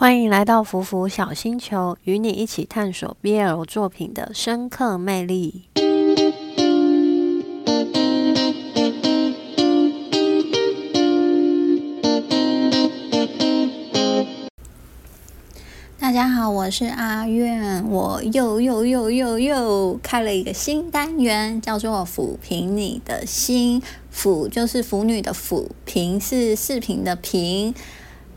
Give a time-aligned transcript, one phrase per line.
[0.00, 5.64] 欢迎来到福福小星球，与你一起探索 BL 作品的深刻魅力。
[15.98, 23.82] 大家好，我是阿苑，我又又又又又开了一个新单元，叫做“抚平你的心”。
[24.14, 27.74] 抚就是腐女的抚，平是视频的平。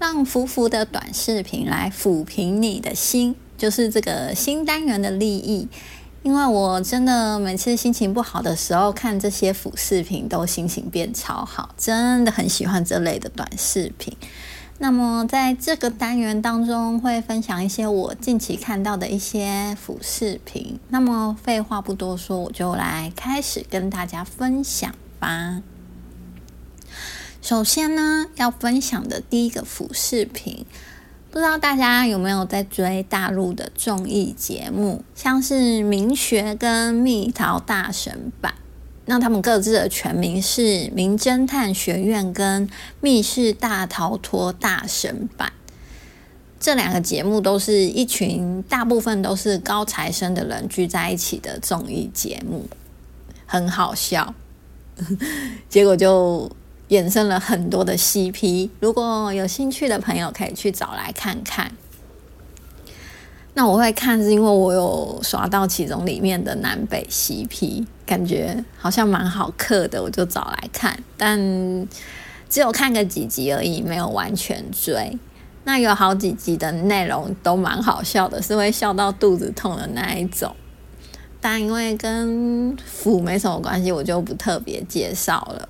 [0.02, 5.68] 让福福的短视频来抚平你的心，就是这个新单元的利益。
[6.24, 14.12] 因为我真的每次心情不好的时候看这些辅视频，都心情变超好，真的很喜欢这类的短视频。
[14.80, 20.80] 那么在这个单元当中，会分享一些我近期看到的一些辅视频。
[20.90, 25.62] 那么废话不多说，我就来开始跟大家分享吧。
[27.42, 30.64] 首先呢，要分享的第一个俯视频，
[31.32, 38.54] 不知道大家有没有在追大陆的综艺节目，像是《明学》跟《蜜桃大神版》，
[39.06, 40.62] 那他们各自的全名是
[40.94, 42.68] 《名侦探学院》跟
[43.02, 45.52] 《密室大逃脱大神版》。
[46.60, 52.70] 这两个节目都是一群大部分都是高材生的人聚在一起的综艺节目，
[53.48, 54.36] 很好笑，
[55.68, 56.48] 结果就。
[56.92, 61.72] 衍生了很多的 CP，如果有兴趣的朋友可以去找来看看。
[63.54, 71.02] 那我会看是因为我有刷到其中里面的南北 CP，感觉好像蛮好磕的，我就找来看。
[71.18, 71.40] 但
[72.50, 75.18] 只有看个几集而已，没有完全追。
[75.64, 80.54] 那有好几集的内容都蛮好笑的，是会笑到肚子痛的那一种。
[81.40, 85.70] 但因为跟腐没什么关系，我就不特别介绍了。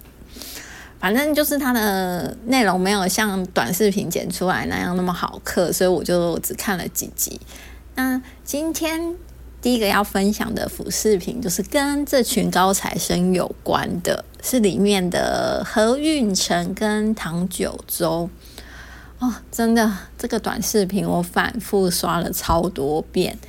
[1.01, 7.41] 反正就是它的内容没有像短视频剪出来那样那么好嗑，所以我就只看了几集。
[7.95, 9.15] 那今天
[9.63, 18.29] 第一个要分享的辅视频，就是跟这群高材生有关的，是里面的何运成跟唐九洲。
[19.17, 23.39] 哦，真的，这个短视频我反复刷了超多遍。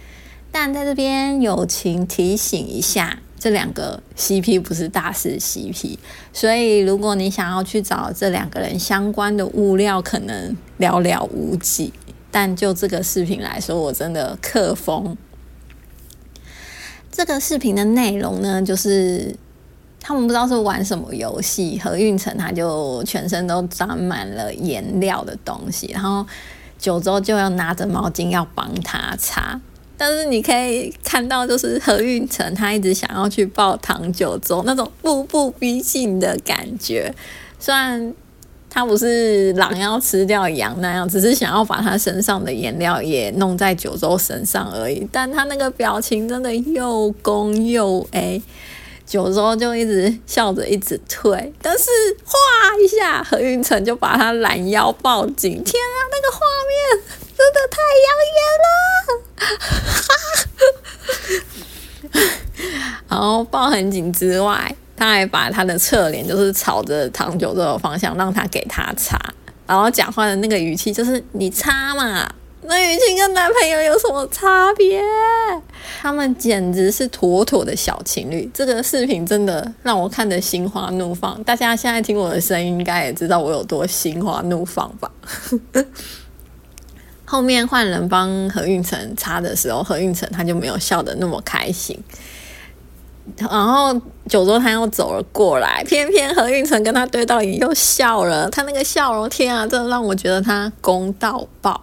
[0.51, 3.19] 但在这边友情提醒一下。
[3.43, 5.99] 这两个 CP 不是大势 CP，
[6.33, 11.93] 所以如果你想要去找这两个人相关的物料，可能寥寥无几。
[12.31, 15.17] 但就这个视频来说，我真的克疯。
[17.11, 19.35] 这个视频的内容呢，就是
[20.01, 26.25] 他们不知道是玩什么游戏，何运成他就全身都沾满了颜料的东西，然后
[26.79, 29.61] 九州就要拿着毛巾要帮他擦。
[30.05, 37.15] 但是你可以看到，就是何运成他一直想要去抱唐九洲，那种步步逼近的感觉。
[37.61, 38.13] 虽然
[38.69, 45.07] 他不是狼要吃掉羊那样，只是想要把他身上的颜料也弄在九州身上而已。
[45.13, 48.43] 但他那个表情真的又攻又 A，
[49.07, 51.85] 九州就一直笑着一直退，但是
[52.25, 52.35] 哗
[52.85, 55.63] 一下，何运成就把他拦腰抱紧。
[55.63, 57.05] 天啊，那个画面
[57.37, 58.73] 真的太养眼了！
[63.13, 69.19] 然后抱很紧之外，他还把他的侧脸就是朝着唐九洲的方向，让他给他擦。
[69.67, 72.27] 然后讲话的那个语气就是“你擦嘛”，
[72.65, 75.03] 那语气跟男朋友有什么差别？
[76.01, 78.51] 他们简直是妥妥的小情侣。
[78.55, 81.45] 这个视频真的让我看得心花怒放。
[81.45, 85.13] 大家现在听我的声音，应该也知道我有多心花怒放吧？
[87.27, 92.03] 后面换人帮何运成擦的时候，何运成他就没有笑得那么开心。
[93.37, 93.93] 然后
[94.29, 101.81] 九州他又走了过来，偏偏何运成跟他对到眼又笑了，他那个笑容，天啊，真的让我觉得他公道爆。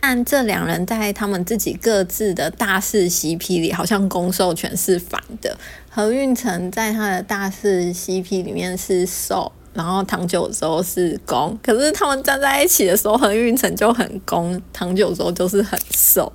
[0.00, 5.56] 但这两人在他们自己各自的大势 CP 里，好像攻受全是反的。
[5.90, 9.50] 何运成在他的大势 CP 里面是受。
[9.74, 16.32] 然后唐九洲是攻，可是他们站在一起的时候，何运成就很攻，唐九洲就是很受。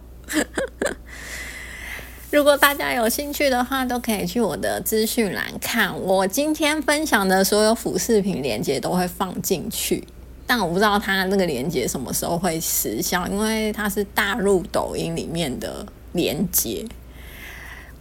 [2.33, 10.03] 如果大家有兴趣的话，都可以去我的资讯栏看，我今天分享的所有辅视频链接都会放进去，
[10.47, 16.83] 但我不知道它那个链接什么时候会失效，因为它是大陆抖音里面的链接。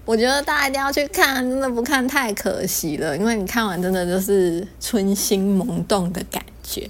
[0.07, 3.15] 我觉得大家一定要去看，真的不看太可惜了。
[3.15, 6.89] 因为你看完，真的就是春心萌动的感觉。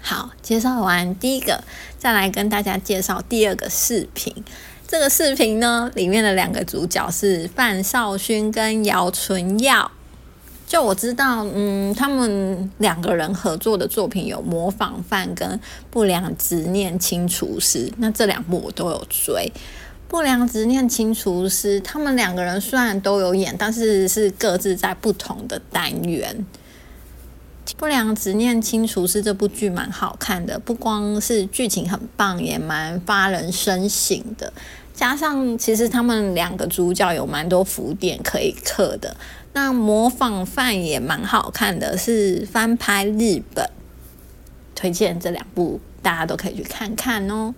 [0.00, 1.64] 好，介绍完第一个，
[1.98, 4.32] 再来跟大家介绍第二个视频。
[4.90, 9.90] 这个视频呢，里面的两个主角是范少勋跟姚纯耀。
[10.66, 15.46] 就我知道，嗯，他们两个人合作的作品有《模仿犯》跟
[15.90, 19.52] 《不良执念清除师》，那这两部我都有追。
[20.08, 26.34] 《不良执念清除师》他们两个人虽然都有演，但是是各自在不同的单元。
[27.78, 34.52] 《不良执念清除是》这部剧蛮好看的，不光是剧情很棒，也蛮发人深省的。
[34.92, 39.16] 加上其实他们两个主角有蛮多浮点可以刻的。
[39.52, 43.70] 那模仿犯也蛮好看的，是翻拍日本，
[44.74, 47.54] 推荐这两部大家都可以去看看哦。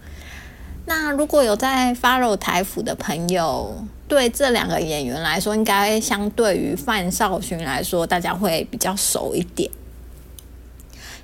[0.84, 9.70] 那如果有在发肉台服的朋友，对这两个演员来说，应该相对于范少勋来说，大家会比较熟一点，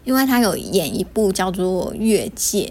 [0.07, 2.61] 因为他有演一部叫做《越界》，《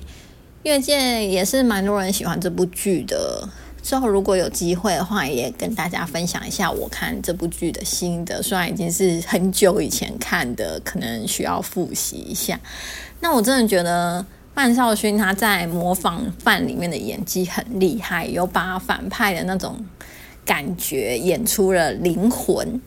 [0.63, 0.97] 越界》
[1.27, 3.47] 也是蛮多人喜欢这部剧的。
[3.83, 8.41] 之后如果有机会的话，也跟大家分享一下我看这部剧的心得。
[8.41, 12.57] 虽然已经是很久以前看的，可能需要复习一下。
[13.19, 19.85] 那我真的觉得范少勋他在模仿范里面的演技很厉害，有把反派的那种
[20.45, 22.81] 感觉演出了灵魂。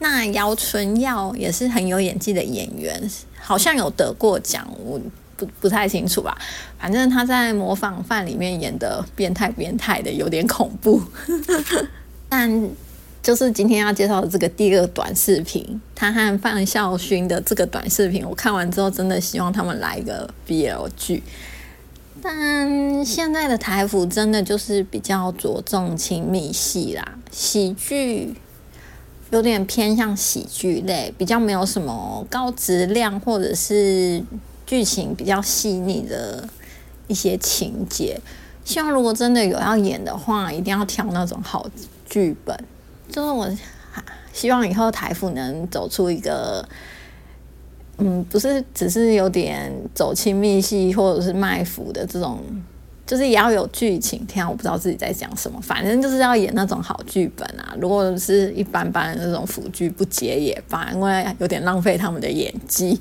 [0.00, 3.00] 那姚纯耀也是很有演技的演员，
[3.40, 4.68] 好像有得过奖。
[4.84, 5.00] 我。
[5.40, 6.36] 不不太清楚吧，
[6.78, 11.00] 反正他在模仿犯里面演的变态变态的，有点恐怖。
[12.28, 12.68] 但
[13.22, 21.22] 就是今天要介绍的这个第二短视频，他和范孝勋的这个短视频，我看完之后真的希望他们来一个 BL 剧。
[22.20, 28.34] 但现在的台服真的就是比较着重亲密戏啦，喜剧
[29.30, 34.22] 有点偏向喜剧类，比较没有什么高质量或者是。
[34.66, 36.48] 剧情比较细腻的
[37.08, 38.16] 一些情节，
[38.64, 41.68] 希望如果真的有要演的话，一定要挑那种好
[42.08, 42.56] 剧本。
[43.10, 43.50] 就是我
[44.32, 46.64] 希望以后台服能走出一个，
[47.98, 52.38] 嗯，不是只是有点走亲密戏或者是卖腐的这种，
[53.10, 54.24] 就是也要有剧情。
[54.24, 57.74] 天啊，我不知道自己在讲什么，反正就是要演那种好剧本啊。
[57.80, 63.00] 如果是一般般的那种腐剧，不接也罢，因为有点浪费他们的演技。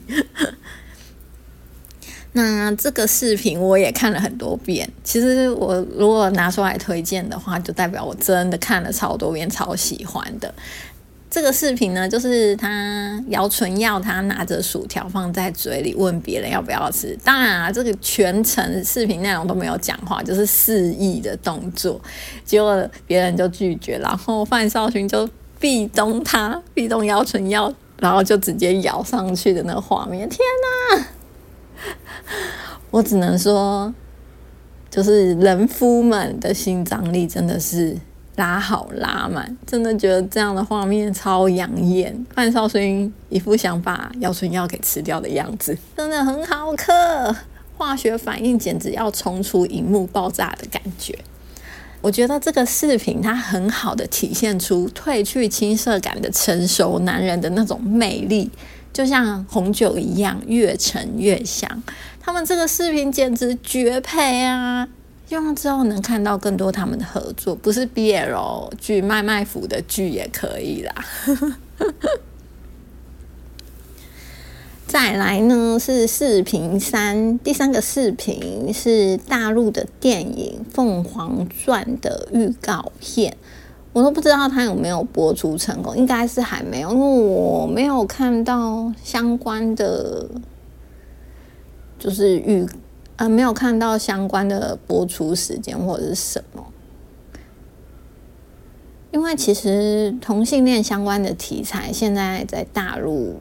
[2.32, 4.90] 那这个视频我也看了很多遍。
[5.04, 10.52] 其实我如果拿出来推荐的话，就代表我真的看了超多遍，超喜欢的。
[11.30, 17.16] 这个视频呢，就是他姚纯耀他拿着薯条放在嘴里，问别人要不要吃。
[17.24, 22.02] 当然啊，这个全程视频内容都没有讲话，就是示意的动作。
[22.44, 25.30] 结果别人就拒绝，然后范少勋就
[25.60, 30.40] 壁咚他，壁咚姚纯耀，然后就直接咬上去的那个画面，天
[30.92, 31.06] 哪！
[32.90, 33.94] 我只能说，
[34.90, 37.96] 就是人夫们的心脏力真的是
[38.40, 42.26] 拉好拉满，真的觉得这样的画面超养眼。
[42.34, 47.36] 范少勋一副想把姚春耀给吃掉的样子，真的很好嗑，
[47.78, 51.14] 化学反应简直要冲出荧幕爆炸的感觉。
[52.00, 58.50] 我觉得这个视频它很好的体现出褪去青涩感的成熟男人的那种魅力。
[58.94, 61.70] 就像红酒一样，越陈越香。
[62.22, 64.88] 他们这个视频简直绝配啊！
[65.30, 71.06] 希望之后能看到更多他们的合作，不是 BL 剧、卖卖腐的剧也可以啦。
[74.88, 83.38] 再来呢是视频三，第三个视频是大陆的电影《凤凰传》的预告片。
[83.94, 90.28] 我都不知道它有没有播出成功，应该是还没有，因为我没有看到相关的，
[92.00, 92.68] 就是预
[93.20, 96.66] 呃没有看到相关的播出时间或者是什么。
[99.12, 103.36] 因为其实同性恋相关的题材现在在大陆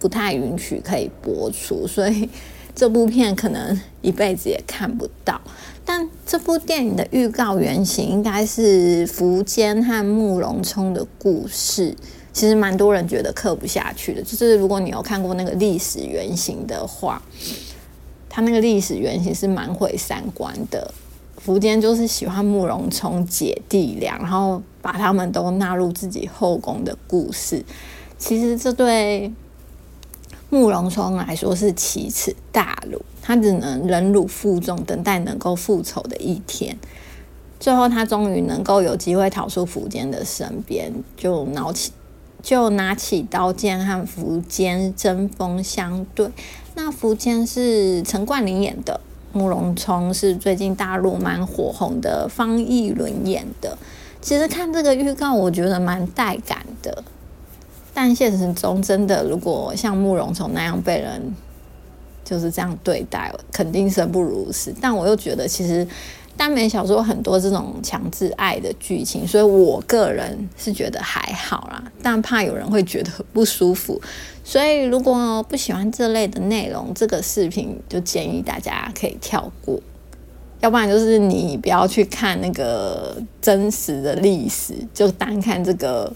[0.00, 2.28] 不太允许可以播出，所以
[2.74, 5.40] 这部片可能一辈子也看不到。
[5.84, 11.94] 但这部电影的预告原型应该是苻坚和慕容冲的故事，
[12.32, 14.22] 其实蛮多人觉得刻不下去的。
[14.22, 17.22] 就是如果你有看过那个历史原型的话，
[18.34, 20.92] 他那个历史原型是蛮毁三观的。
[21.46, 27.64] 苻坚就是喜欢慕容冲姐弟俩，然后把他们都纳入自己后宫的故事。
[28.18, 29.32] 其实这对
[30.50, 33.00] 慕容冲来说是奇耻大辱。
[33.22, 36.76] 他只能忍辱负重，等待能够复仇的一天。
[37.60, 41.92] 最后，他终于能够有机会逃出苻坚的身边，就拿起
[42.42, 46.28] 就拿起刀剑和苻坚针锋相对。
[46.74, 49.00] 那福建是陈冠霖演的，
[49.32, 53.78] 慕容冲是最近大陆蛮火红的方逸伦演的。
[54.20, 57.04] 其实看这个预告，我觉得蛮带感的。
[57.92, 61.34] 但现实中真的，如果像慕容聪那样被人
[62.24, 64.74] 就是这样对待，肯定生不如死。
[64.80, 65.86] 但我又觉得，其实
[66.36, 71.82] 耽美小说很多这种强制爱的剧情，所以我个人是觉得还好啦。
[72.02, 74.00] 但怕有人会觉得不舒服，
[74.42, 79.80] 所以如果不喜欢这类的内容，这个视频就建议大家可以跳过。
[80.60, 86.12] 要不然就是你不要去看那个真实的历史，就单看这个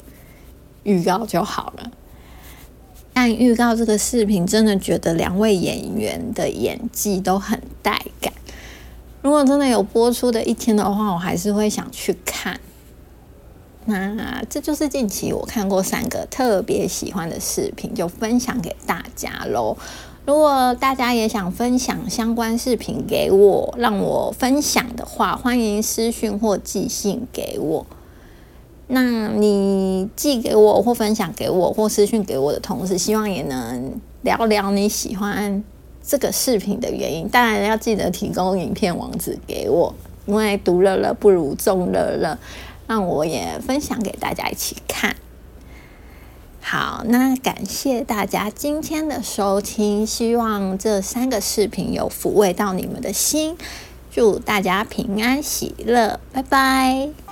[0.84, 1.90] 预告就好了。
[3.12, 8.32] 但预告这个视频，真的觉得两位演员的演技都很带感。
[9.22, 12.58] 如果真的有播出的一天的话，我还是会想去看。
[13.86, 19.76] 那这就是近期我看过三个特别喜欢的视频，就分享给大家喽。
[20.26, 27.86] 如果大家也想分享相关视频给我，让我分享的话，欢迎私讯或寄信给我。
[28.88, 35.64] 那你寄给我或分享给我或私讯给我的同时，希望也能聊聊你喜欢
[36.08, 37.28] 这个视频的原因。
[37.28, 42.38] 当然要记得提供影片网址给我，因为独乐乐不如众乐乐，
[42.86, 45.14] 让我也分享给大家一起看。
[46.60, 53.56] 好，那感谢大家今天的收听，希望这三个视频有抚慰到你们的心，
[54.10, 57.27] 祝大家平安喜乐，拜拜。